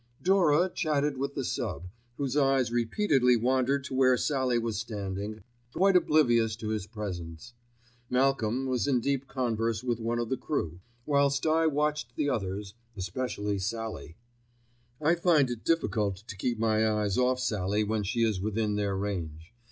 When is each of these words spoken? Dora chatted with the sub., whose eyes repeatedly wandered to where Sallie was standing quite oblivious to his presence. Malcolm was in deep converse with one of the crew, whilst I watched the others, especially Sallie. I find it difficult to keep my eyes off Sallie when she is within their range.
Dora 0.23 0.71
chatted 0.73 1.17
with 1.17 1.35
the 1.35 1.43
sub., 1.45 1.87
whose 2.17 2.35
eyes 2.35 2.71
repeatedly 2.71 3.37
wandered 3.37 3.83
to 3.83 3.93
where 3.93 4.17
Sallie 4.17 4.57
was 4.57 4.79
standing 4.79 5.43
quite 5.73 5.95
oblivious 5.95 6.55
to 6.55 6.69
his 6.69 6.87
presence. 6.87 7.53
Malcolm 8.09 8.65
was 8.65 8.87
in 8.87 8.99
deep 8.99 9.27
converse 9.27 9.83
with 9.83 9.99
one 9.99 10.17
of 10.17 10.29
the 10.29 10.37
crew, 10.37 10.79
whilst 11.05 11.45
I 11.45 11.67
watched 11.67 12.15
the 12.15 12.29
others, 12.31 12.73
especially 12.97 13.59
Sallie. 13.59 14.15
I 14.99 15.13
find 15.13 15.51
it 15.51 15.63
difficult 15.63 16.15
to 16.27 16.35
keep 16.35 16.57
my 16.57 16.89
eyes 16.89 17.19
off 17.19 17.39
Sallie 17.39 17.83
when 17.83 18.01
she 18.01 18.23
is 18.23 18.41
within 18.41 18.77
their 18.77 18.97
range. 18.97 19.53